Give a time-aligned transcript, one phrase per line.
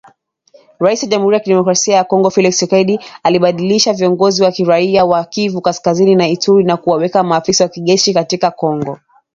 [0.79, 5.61] Rais wa jamuhuri ya kidemokrasia ya Kongo Felix Tshisekedi alibadilisha viongozi wa kiraia wa Kivu
[5.61, 8.97] Kaskazini na Ituri na kuwaweka maafisa wa kijeshi katika Kongo